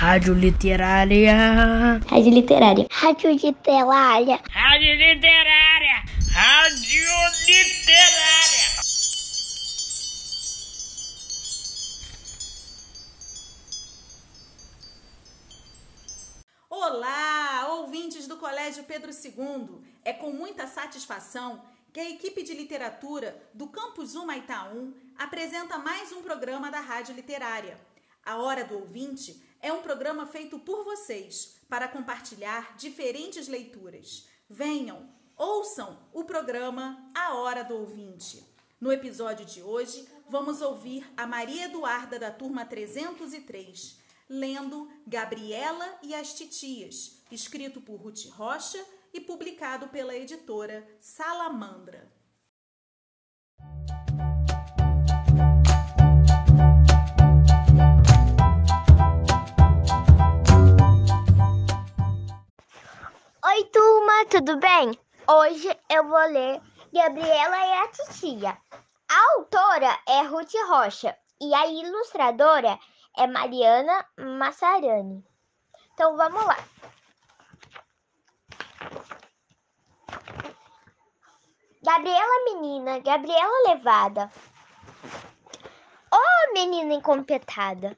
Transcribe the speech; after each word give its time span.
Rádio 0.00 0.32
Literária. 0.32 2.00
Rádio 2.08 2.32
Literária. 2.32 2.86
Rádio 2.90 3.32
Literária. 3.32 4.40
Rádio 4.48 4.94
Literária. 4.94 6.02
Rádio 6.32 7.04
Literária. 7.46 8.66
Olá, 16.70 17.66
ouvintes 17.68 18.26
do 18.26 18.38
Colégio 18.38 18.84
Pedro 18.84 19.10
II. 19.10 19.82
É 20.02 20.14
com 20.14 20.32
muita 20.32 20.66
satisfação 20.66 21.60
que 21.92 22.00
a 22.00 22.08
equipe 22.08 22.42
de 22.42 22.54
literatura 22.54 23.36
do 23.52 23.66
Campus 23.66 24.14
Humaitaum 24.14 24.94
apresenta 25.18 25.76
mais 25.76 26.10
um 26.10 26.22
programa 26.22 26.70
da 26.70 26.80
Rádio 26.80 27.14
Literária. 27.14 27.89
A 28.24 28.36
Hora 28.36 28.64
do 28.64 28.78
Ouvinte 28.78 29.42
é 29.60 29.72
um 29.72 29.82
programa 29.82 30.26
feito 30.26 30.58
por 30.58 30.84
vocês 30.84 31.58
para 31.68 31.88
compartilhar 31.88 32.76
diferentes 32.76 33.48
leituras. 33.48 34.28
Venham, 34.48 35.08
ouçam 35.36 35.98
o 36.12 36.24
programa 36.24 37.10
A 37.14 37.34
Hora 37.34 37.62
do 37.62 37.76
Ouvinte. 37.76 38.44
No 38.80 38.92
episódio 38.92 39.44
de 39.44 39.62
hoje, 39.62 40.08
vamos 40.28 40.62
ouvir 40.62 41.06
a 41.16 41.26
Maria 41.26 41.66
Eduarda 41.66 42.18
da 42.18 42.30
turma 42.30 42.64
303, 42.64 43.98
lendo 44.28 44.90
Gabriela 45.06 45.98
e 46.02 46.14
as 46.14 46.34
Titias, 46.34 47.22
escrito 47.30 47.80
por 47.80 47.96
Ruth 47.96 48.26
Rocha 48.30 48.82
e 49.12 49.20
publicado 49.20 49.88
pela 49.88 50.14
editora 50.14 50.86
Salamandra. 51.00 52.19
Turma, 63.72 64.26
tudo 64.28 64.56
bem? 64.58 64.98
Hoje 65.28 65.76
eu 65.88 66.08
vou 66.08 66.26
ler 66.28 66.60
Gabriela 66.92 67.56
e 67.56 67.72
a 67.72 67.88
Titia. 67.88 68.58
A 69.08 69.32
autora 69.36 69.98
é 70.08 70.22
Ruth 70.22 70.52
Rocha 70.68 71.16
e 71.40 71.54
a 71.54 71.66
ilustradora 71.66 72.78
é 73.16 73.26
Mariana 73.26 74.04
Massarani. 74.18 75.24
Então 75.94 76.16
vamos 76.16 76.44
lá. 76.44 76.56
Gabriela 81.82 82.44
menina, 82.44 82.98
Gabriela 82.98 83.68
levada. 83.68 84.30
Oh, 86.12 86.52
menina 86.52 86.94
incompetada. 86.94 87.96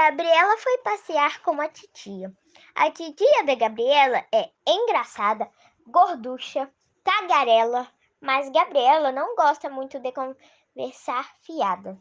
Gabriela 0.00 0.56
foi 0.58 0.78
passear 0.78 1.42
com 1.42 1.60
a 1.60 1.68
titia. 1.68 2.32
A 2.72 2.88
titia 2.88 3.44
da 3.44 3.56
Gabriela 3.56 4.24
é 4.32 4.48
engraçada, 4.64 5.50
gorducha, 5.88 6.72
tagarela, 7.02 7.84
mas 8.20 8.48
Gabriela 8.48 9.10
não 9.10 9.34
gosta 9.34 9.68
muito 9.68 9.98
de 9.98 10.12
conversar 10.12 11.28
fiada. 11.42 11.98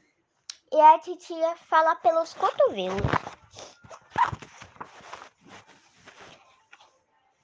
E 0.71 0.79
a 0.79 0.99
titia 0.99 1.55
fala 1.55 1.95
pelos 1.95 2.35
cotovelos. 2.35 3.01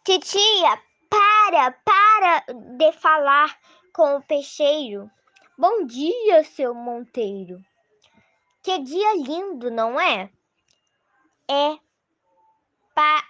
Titia, 0.06 0.80
para, 1.10 1.72
para 1.84 2.46
de 2.78 2.92
falar 2.92 3.58
com 3.92 4.18
o 4.18 4.22
peixeiro. 4.22 5.10
Bom 5.58 5.84
dia, 5.88 6.44
seu 6.44 6.76
Monteiro. 6.76 7.60
Que 8.62 8.78
dia 8.78 9.16
lindo, 9.16 9.72
não 9.72 10.00
é? 10.00 10.30
É 11.50 11.78
pa, 12.96 13.22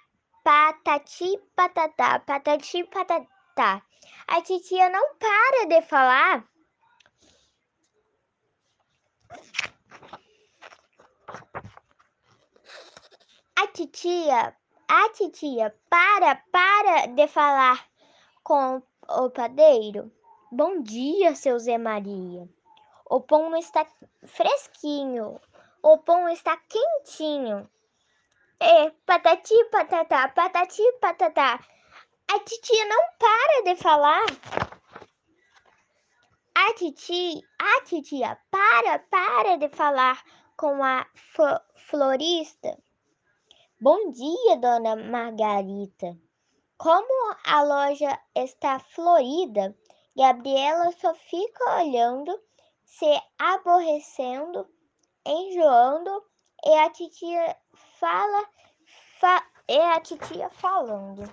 patati 0.44 1.38
patatá, 1.56 2.20
patati 2.20 2.84
patatá. 2.84 3.82
A 4.28 4.42
titia 4.42 4.90
não 4.90 5.16
para 5.16 5.66
de 5.66 5.82
falar. 5.82 6.48
A 13.56 13.68
titia, 13.68 14.56
a 14.88 15.10
titia, 15.10 15.76
para, 15.90 16.36
para 16.52 17.08
de 17.08 17.28
falar 17.28 17.88
com 18.44 18.84
o 19.10 19.30
padeiro. 19.32 20.12
Bom 20.52 20.84
dia, 20.84 21.36
seu 21.36 21.58
Zé 21.58 21.80
Maria. 21.80 22.48
O 23.10 23.22
pão 23.22 23.56
está 23.56 23.88
fresquinho. 24.24 25.42
O 25.82 25.98
pão 25.98 26.30
está 26.30 26.56
quentinho. 26.58 27.68
É, 28.66 28.92
patati 29.06 29.54
patatá, 29.70 30.30
patati 30.30 30.84
patatá. 31.02 31.60
A 32.34 32.40
titia 32.40 32.86
não 32.86 33.04
para 33.20 33.64
de 33.66 33.76
falar. 33.76 34.26
A 36.56 36.74
titia, 36.74 37.42
a 37.60 37.82
titia 37.82 38.40
para, 38.50 39.00
para 39.00 39.58
de 39.58 39.68
falar 39.68 40.24
com 40.56 40.82
a 40.82 41.06
florista. 41.76 42.82
Bom 43.82 44.12
dia, 44.12 44.56
dona 44.56 44.96
Margarita. 44.96 46.18
Como 46.78 47.36
a 47.46 47.64
loja 47.64 48.18
está 48.34 48.80
florida, 48.80 49.76
Gabriela 50.16 50.90
só 50.94 51.14
fica 51.14 51.82
olhando 51.82 52.42
se 52.86 53.22
aborrecendo, 53.38 54.70
enjoando, 55.26 56.24
e 56.66 56.74
a 56.78 56.90
titia 56.92 57.58
fala, 58.04 58.50
fa, 59.22 59.48
e 59.66 59.80
a 59.80 60.02
titia 60.02 60.50
falando. 60.50 61.24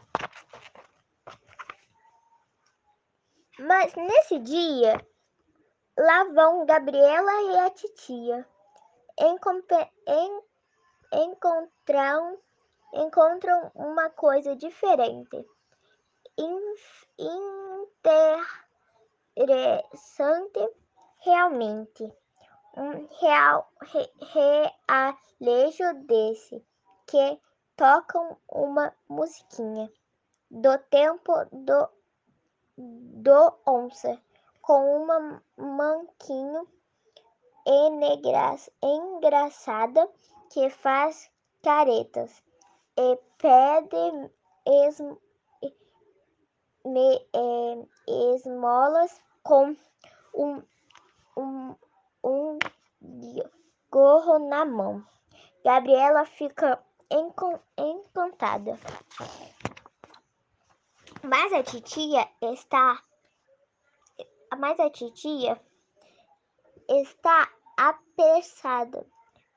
Mas 3.59 3.93
nesse 3.97 4.39
dia, 4.39 5.05
lá 5.99 6.25
vão 6.33 6.65
Gabriela 6.65 7.43
e 7.43 7.59
a 7.59 7.71
titia. 7.71 8.49
En, 9.19 10.41
encontram, 11.13 12.39
encontram 12.95 13.73
uma 13.75 14.09
coisa 14.11 14.55
diferente, 14.55 15.45
interessante 19.37 20.71
realmente 21.19 22.20
um 22.77 23.09
real, 23.21 23.69
re, 23.81 24.11
realejo 24.33 25.95
desse 26.07 26.65
que 27.07 27.41
tocam 27.77 28.37
uma 28.49 28.95
musiquinha 29.09 29.91
do 30.51 30.79
tempo 30.91 31.33
do, 31.53 31.89
do 32.77 33.59
onça 33.67 34.21
com 34.63 35.03
uma 35.03 35.43
manquinho 35.57 36.67
engraçada 38.83 40.09
que 40.51 40.71
faz 40.71 41.31
caretas 41.63 42.43
e 42.97 43.19
pede 43.39 44.31
es, 44.67 45.01
me, 46.85 47.27
é, 47.33 47.87
esmolas 48.35 49.23
com 49.43 49.77
um 50.35 50.63
um, 51.37 51.75
um 53.03 53.43
gorro 53.91 54.39
na 54.39 54.65
mão. 54.65 55.05
Gabriela 55.65 56.25
fica 56.25 56.83
encantada. 57.77 58.79
Mas 61.23 61.53
a 61.53 61.63
titia 61.63 62.29
está. 62.41 63.03
Mas 64.59 64.81
a 64.81 64.91
titia 64.91 65.61
está 66.89 67.49
apressada. 67.77 69.07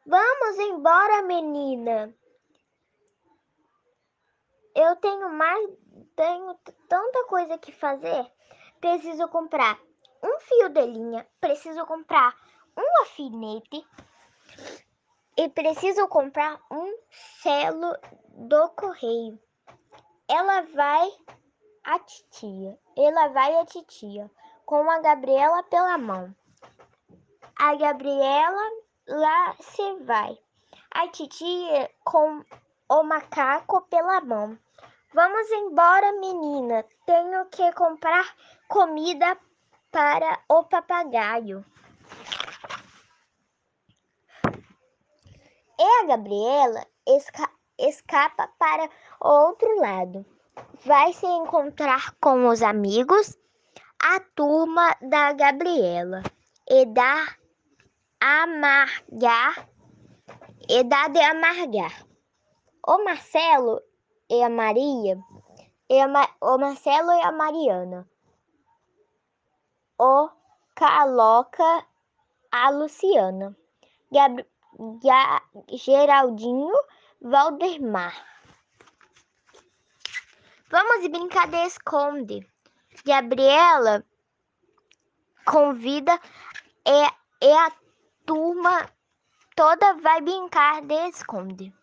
Vamos 0.05 0.59
embora, 0.59 1.21
menina. 1.23 2.13
Eu 4.75 4.95
tenho 4.97 5.29
mais. 5.29 5.69
Tenho 6.15 6.55
tanta 6.87 7.25
coisa 7.25 7.57
que 7.57 7.71
fazer. 7.71 8.29
Preciso 8.81 9.27
comprar 9.29 9.79
um 10.23 10.39
fio 10.39 10.69
de 10.69 10.85
linha, 10.85 11.27
preciso 11.39 11.85
comprar 11.85 12.33
um 12.77 12.99
alfinete 12.99 13.85
e 15.37 15.49
preciso 15.49 16.07
comprar 16.07 16.59
um 16.71 16.95
selo 17.41 17.97
do 18.29 18.69
correio. 18.69 19.39
Ela 20.27 20.61
vai 20.73 21.11
a 21.83 21.99
titia, 21.99 22.77
ela 22.97 23.27
vai 23.29 23.55
a 23.57 23.65
titia 23.65 24.29
com 24.65 24.89
a 24.89 24.99
Gabriela 24.99 25.63
pela 25.63 25.97
mão. 25.97 26.33
A 27.59 27.75
Gabriela 27.75 28.71
lá 29.07 29.55
se 29.59 29.93
vai. 30.03 30.37
A 30.91 31.07
titia 31.07 31.89
com 32.03 32.43
o 32.89 33.03
macaco 33.03 33.81
pela 33.89 34.21
mão. 34.21 34.57
Vamos 35.13 35.51
embora, 35.51 36.11
menina. 36.13 36.85
Tenho 37.05 37.45
que 37.45 37.71
comprar 37.73 38.35
comida 38.67 39.37
para 39.91 40.39
o 40.49 40.63
papagaio. 40.63 41.63
E 45.79 45.83
a 46.01 46.05
Gabriela 46.05 46.85
esca 47.07 47.49
escapa 47.77 48.47
para 48.59 48.89
outro 49.19 49.79
lado. 49.79 50.25
Vai 50.85 51.11
se 51.13 51.25
encontrar 51.25 52.13
com 52.21 52.47
os 52.47 52.61
amigos, 52.61 53.37
a 53.99 54.19
turma 54.19 54.95
da 55.01 55.33
Gabriela, 55.33 56.21
e 56.69 56.85
dá 56.85 57.35
amargar 58.19 59.67
e 60.69 60.83
dá 60.83 61.07
de 61.07 61.19
amargar. 61.19 62.05
O 62.85 63.03
Marcelo 63.03 63.81
e 64.29 64.43
a 64.43 64.49
Maria, 64.49 65.17
e 65.89 65.99
a 65.99 66.07
Ma 66.07 66.27
o 66.41 66.57
Marcelo 66.57 67.11
e 67.11 67.21
a 67.21 67.31
Mariana, 67.31 68.07
o 69.99 70.29
Caloca, 70.75 71.85
a 72.51 72.69
Luciana, 72.69 73.55
Geraldinho, 75.69 76.73
Valdemar. 77.21 78.13
Vamos 80.69 81.07
brincar 81.07 81.47
de 81.47 81.65
esconde. 81.67 82.47
Gabriela 83.05 84.03
convida 85.45 86.19
e, 86.85 87.45
e 87.45 87.51
a 87.51 87.71
turma 88.25 88.89
toda 89.55 89.93
vai 89.95 90.21
brincar 90.21 90.81
de 90.81 91.09
esconde. 91.09 91.73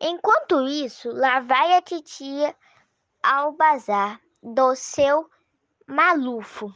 Enquanto 0.00 0.66
isso, 0.68 1.10
lá 1.10 1.40
vai 1.40 1.76
a 1.76 1.82
titia 1.82 2.54
ao 3.22 3.52
bazar 3.52 4.20
do 4.42 4.74
seu 4.74 5.28
Malufo. 5.86 6.72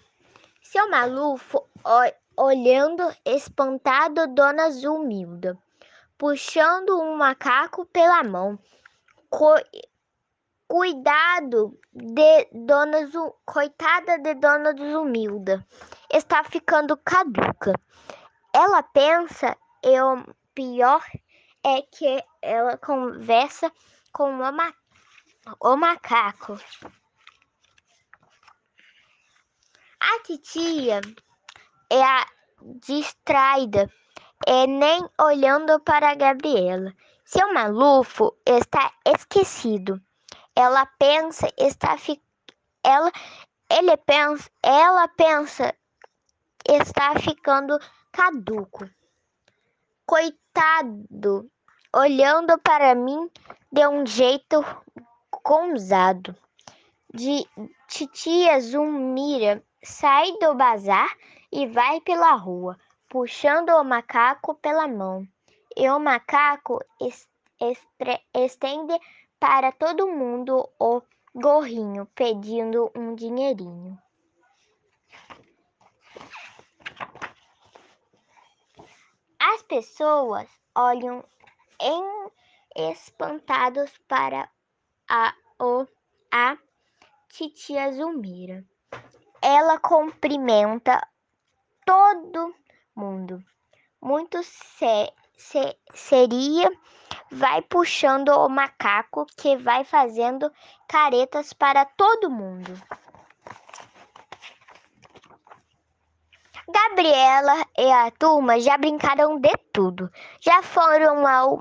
Seu 0.61 0.89
Malufo, 0.91 1.69
olhando 2.37 3.15
espantado 3.25 4.27
Dona 4.29 4.71
Zumilda, 4.71 5.59
puxando 6.17 7.01
um 7.01 7.17
macaco 7.17 7.87
pela 7.87 8.23
mão. 8.23 8.59
Co 9.31 9.55
Cuidado 10.69 11.79
de 11.93 12.49
Dona 12.51 13.07
Zu 13.07 13.35
Coitada 13.45 14.19
de 14.19 14.35
Dona 14.37 14.75
Zumilda, 14.75 15.67
está 16.11 16.43
ficando 16.45 16.97
caduca. 16.97 17.75
Ela 18.55 18.83
pensa 18.83 19.55
e 19.85 20.01
o 20.01 20.25
pior 20.55 21.05
é 21.63 21.83
que 21.83 22.25
ela 22.41 22.79
conversa 22.79 23.71
com 24.15 24.31
o, 24.31 24.53
ma 24.53 24.73
o 25.61 25.77
macaco. 25.77 26.59
A 30.01 30.23
titia 30.25 31.03
é 31.93 32.25
distraída 32.81 33.91
e 34.47 34.67
nem 34.67 35.07
olhando 35.21 35.79
para 35.81 36.15
Gabriela. 36.15 36.95
Seu 37.25 37.53
malufo 37.53 38.35
está 38.47 38.93
esquecido. 39.07 40.01
Ela 40.57 40.87
pensa 40.99 41.49
está 41.57 41.97
fi... 41.99 42.21
ela 42.83 43.13
ele 43.71 43.97
pensa 43.99 44.51
ela 44.63 45.07
pensa 45.09 45.75
está 46.67 47.15
ficando 47.19 47.79
caduco. 48.11 48.89
Coitado, 50.07 51.51
olhando 51.95 52.59
para 52.59 52.95
mim 52.95 53.31
de 53.71 53.87
um 53.87 54.05
jeito 54.07 54.65
gonzado. 55.45 56.37
De 57.15 57.47
titia 57.89 58.61
Zumira 58.61 59.63
sai 59.83 60.33
do 60.39 60.55
bazar 60.55 61.11
e 61.53 61.67
vai 61.67 62.01
pela 62.01 62.33
rua, 62.33 62.79
puxando 63.09 63.69
o 63.71 63.85
macaco 63.85 64.55
pela 64.55 64.89
mão. 64.89 65.29
E 65.77 65.89
o 65.91 65.99
macaco 65.99 66.81
estende 68.35 68.99
para 69.39 69.71
todo 69.71 70.09
mundo 70.09 70.69
o 70.79 71.03
gorrinho, 71.35 72.07
pedindo 72.15 72.91
um 72.97 73.15
dinheirinho. 73.15 73.99
As 79.39 79.63
pessoas 79.63 80.49
olham 80.75 81.25
em 81.81 82.31
espantados 82.75 83.91
para 84.09 84.49
a, 85.09 85.35
o, 85.59 85.87
a 86.33 86.57
titia 87.29 87.93
Zumira. 87.93 88.65
Ela 89.43 89.79
cumprimenta 89.79 91.05
todo 91.85 92.55
mundo. 92.95 93.43
Muito 94.01 94.43
se, 94.43 95.13
se, 95.37 95.77
seria 95.95 96.71
vai 97.31 97.63
puxando 97.63 98.29
o 98.29 98.49
macaco 98.49 99.27
que 99.37 99.57
vai 99.57 99.85
fazendo 99.85 100.53
caretas 100.89 101.53
para 101.53 101.85
todo 101.85 102.31
mundo. 102.31 102.73
Gabriela 106.69 107.67
e 107.79 107.91
a 107.91 108.11
turma 108.11 108.61
já 108.61 108.79
brincaram 108.79 109.39
de 109.39 109.53
tudo. 109.73 110.11
Já 110.41 110.63
foram 110.63 111.27
ao 111.27 111.59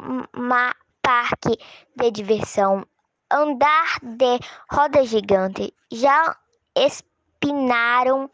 parque 1.02 1.58
de 1.96 2.12
diversão, 2.12 2.86
andar 3.30 4.00
de 4.02 4.40
roda 4.72 5.04
gigante, 5.04 5.74
já 5.92 6.36
espinaram 6.76 8.30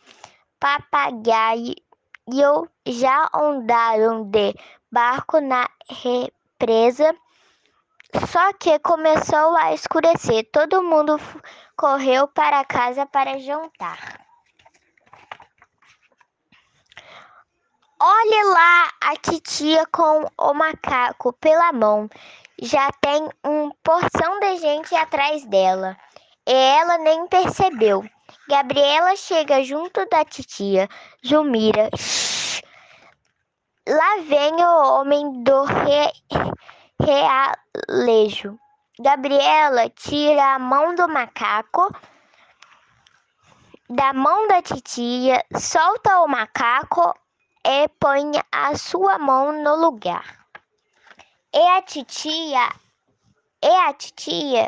papagaio, 0.60 1.76
já 2.86 3.30
andaram 3.34 4.26
de 4.26 4.54
barco 4.92 5.40
na 5.40 5.70
represa. 5.90 7.16
Só 8.28 8.54
que 8.54 8.80
começou 8.80 9.56
a 9.58 9.74
escurecer, 9.74 10.50
todo 10.52 10.82
mundo 10.84 11.20
correu 11.76 12.28
para 12.28 12.64
casa 12.66 13.06
para 13.06 13.38
jantar. 13.38 14.28
Olhe 18.00 18.44
lá 18.54 18.92
a 19.02 19.16
titia 19.16 19.86
com 19.88 20.24
o 20.38 20.54
macaco 20.54 21.34
pela 21.34 21.74
mão. 21.74 22.08
Já 22.62 22.90
tem 23.02 23.28
uma 23.44 23.74
porção 23.84 24.40
de 24.40 24.58
gente 24.58 24.96
atrás 24.96 25.44
dela. 25.46 25.98
E 26.46 26.54
ela 26.54 27.00
nem 27.00 27.28
percebeu. 27.28 28.08
Gabriela 28.50 29.16
chega 29.16 29.64
junto 29.64 30.06
da 30.10 30.24
titia. 30.26 30.88
Zumira. 31.26 31.90
Shhh. 31.96 32.62
Lá 33.88 34.18
vem 34.28 34.54
o 34.56 34.94
homem 34.94 35.44
do 35.44 35.64
re... 35.64 36.12
realejo. 37.02 38.60
Gabriela 39.00 39.90
tira 39.90 40.56
a 40.56 40.60
mão 40.60 40.96
do 40.96 41.08
macaco 41.08 41.94
da 43.90 44.12
mão 44.12 44.50
da 44.50 44.62
titia, 44.62 45.46
solta 45.58 46.20
o 46.20 46.28
macaco 46.28 47.14
e 47.66 47.88
põe 48.00 48.32
a 48.52 48.76
sua 48.76 49.18
mão 49.18 49.64
no 49.64 49.76
lugar. 49.76 50.46
E 51.54 51.58
a 51.58 51.82
titia, 51.82 52.70
e 53.64 53.68
a 53.68 53.94
titia, 53.94 54.68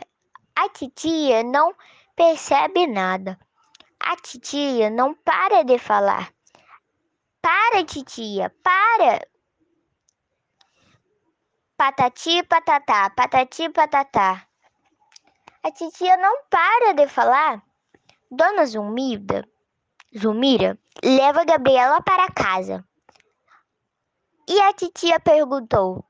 a 0.56 0.70
titia 0.70 1.44
não 1.44 1.76
percebe 2.16 2.88
nada. 2.88 3.38
A 4.12 4.16
titia 4.16 4.90
não 4.90 5.14
para 5.14 5.64
de 5.64 5.78
falar. 5.78 6.34
Para, 7.44 7.84
titia, 7.84 8.50
para! 8.64 9.22
Patati 11.78 12.42
patatá, 12.42 13.12
patati 13.12 13.70
patatá. 13.70 14.48
A 15.62 15.72
titia 15.72 16.18
não 16.18 16.44
para 16.50 16.94
de 16.96 17.08
falar. 17.08 17.64
Dona 18.32 18.66
Zumida, 18.66 19.48
Zumira 20.18 20.76
leva 21.04 21.46
Gabriela 21.46 22.02
para 22.02 22.32
casa. 22.32 22.84
E 24.48 24.60
a 24.60 24.74
titia 24.74 25.20
perguntou: 25.20 26.04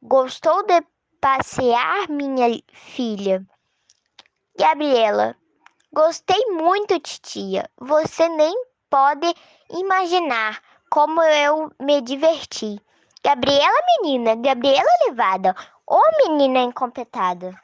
Gostou 0.00 0.62
de 0.62 0.80
passear, 1.20 2.08
minha 2.08 2.58
filha? 2.72 3.46
Gabriela: 4.58 5.36
Gostei 5.94 6.44
muito, 6.46 6.98
titia. 6.98 7.70
Você 7.78 8.28
nem 8.28 8.52
pode 8.90 9.32
imaginar 9.70 10.60
como 10.90 11.22
eu 11.22 11.70
me 11.80 12.00
diverti. 12.00 12.82
Gabriela, 13.24 13.80
menina, 14.02 14.34
Gabriela 14.34 14.88
levada, 15.06 15.54
ou 15.86 16.02
menina 16.26 16.62
incompletada. 16.62 17.54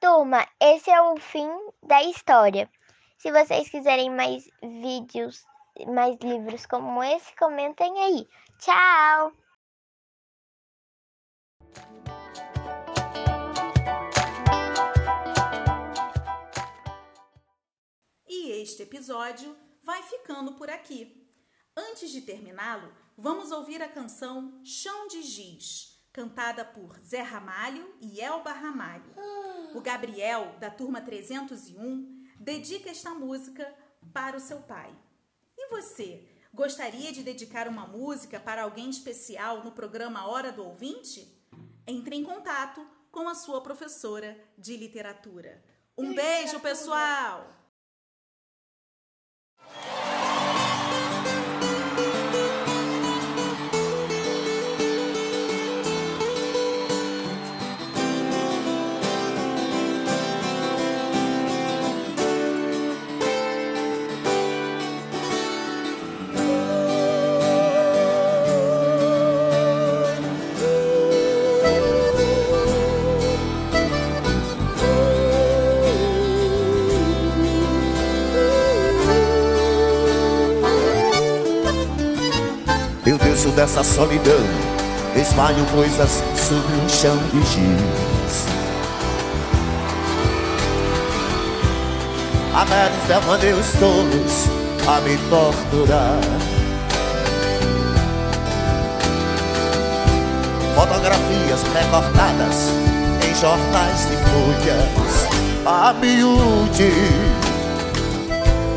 Turma, 0.00 0.46
esse 0.60 0.88
é 0.88 1.02
o 1.02 1.16
fim 1.16 1.50
da 1.82 2.04
história. 2.04 2.70
Se 3.18 3.32
vocês 3.32 3.68
quiserem 3.68 4.08
mais 4.08 4.48
vídeos, 4.62 5.44
mais 5.88 6.16
livros 6.22 6.66
como 6.66 7.02
esse, 7.02 7.34
comentem 7.34 8.00
aí. 8.00 8.28
Tchau! 8.60 9.32
Este 18.66 18.82
episódio 18.82 19.56
vai 19.80 20.02
ficando 20.02 20.54
por 20.54 20.68
aqui. 20.68 21.24
Antes 21.76 22.10
de 22.10 22.20
terminá-lo, 22.20 22.92
vamos 23.16 23.52
ouvir 23.52 23.80
a 23.80 23.88
canção 23.88 24.60
Chão 24.64 25.06
de 25.06 25.22
Giz, 25.22 26.02
cantada 26.12 26.64
por 26.64 26.98
Zé 26.98 27.22
Ramalho 27.22 27.94
e 28.00 28.20
Elba 28.20 28.50
Ramalho. 28.50 29.14
O 29.72 29.80
Gabriel, 29.80 30.56
da 30.58 30.68
turma 30.68 31.00
301, 31.00 32.26
dedica 32.40 32.90
esta 32.90 33.14
música 33.14 33.72
para 34.12 34.36
o 34.36 34.40
seu 34.40 34.60
pai. 34.62 34.92
E 35.56 35.68
você, 35.68 36.26
gostaria 36.52 37.12
de 37.12 37.22
dedicar 37.22 37.68
uma 37.68 37.86
música 37.86 38.40
para 38.40 38.64
alguém 38.64 38.90
especial 38.90 39.62
no 39.62 39.70
programa 39.70 40.26
Hora 40.26 40.50
do 40.50 40.64
Ouvinte? 40.64 41.40
Entre 41.86 42.16
em 42.16 42.24
contato 42.24 42.84
com 43.12 43.28
a 43.28 43.34
sua 43.36 43.60
professora 43.60 44.36
de 44.58 44.76
literatura. 44.76 45.62
Um 45.96 46.12
beijo, 46.12 46.58
pessoal! 46.58 47.56
Eu 83.06 83.16
desço 83.18 83.50
dessa 83.50 83.84
solidão 83.84 84.40
Espalho 85.14 85.64
coisas 85.66 86.22
sobre 86.36 86.74
um 86.74 86.88
chão 86.88 87.16
de 87.32 87.40
giz. 87.46 88.46
A 92.52 92.64
meros 92.66 93.02
devaneios 93.06 93.66
tolos 93.78 94.46
a 94.86 95.00
me 95.00 95.16
torturar 95.30 96.20
Fotografias 100.74 101.62
pré-cortadas 101.72 102.68
em 103.26 103.34
jornais 103.34 104.00
de 104.08 104.16
folhas. 104.16 105.26
A 105.64 105.94
miúde 105.94 106.92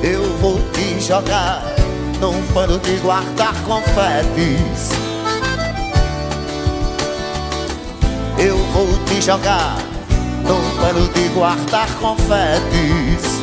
eu 0.01 0.37
vou 0.37 0.57
te 0.71 1.01
jogar 1.01 1.68
num 2.19 2.45
pano 2.53 2.77
de 2.79 2.97
guardar 2.97 3.53
confetes. 3.63 4.91
Eu 8.37 8.57
vou 8.73 8.87
te 9.05 9.21
jogar 9.21 9.77
num 10.43 10.81
pano 10.81 11.07
de 11.13 11.29
guardar 11.29 11.87
confetes. 11.95 13.39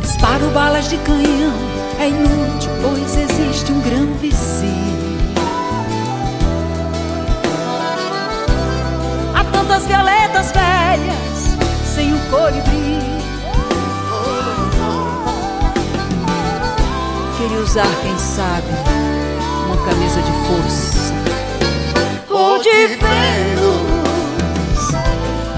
Disparo 0.00 0.50
balas 0.50 0.88
de 0.88 0.96
canhão, 0.98 1.54
é 1.98 2.08
inútil, 2.08 2.70
pois 2.82 3.16
existe 3.16 3.72
um 3.72 3.80
grão 3.80 4.06
vizinho. 4.20 4.98
Há 9.34 9.44
tantas 9.44 9.86
violetas 9.86 10.52
velhas 10.52 11.94
sem 11.94 12.14
o 12.14 12.18
colibri. 12.30 13.07
Queria 17.48 17.64
usar, 17.64 17.88
quem 18.02 18.18
sabe, 18.18 18.68
uma 19.64 19.78
camisa 19.78 20.20
de 20.20 20.32
força 20.46 21.14
Ou 22.28 22.58
de 22.58 22.88
Vênus. 22.88 23.88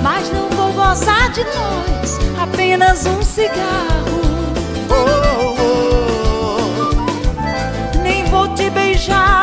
Mas 0.01 0.31
não 0.33 0.49
vou 0.51 0.73
gozar 0.73 1.33
de 1.33 1.43
nós, 1.43 2.21
apenas 2.41 3.07
um 3.07 3.21
cigarro. 3.21 4.21
Oh, 4.89 5.57
oh, 6.93 7.99
Nem 8.03 8.25
vou 8.27 8.47
te 8.55 8.71
beijar 8.71 9.41